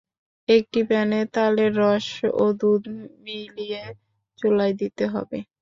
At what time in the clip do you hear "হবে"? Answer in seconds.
5.13-5.37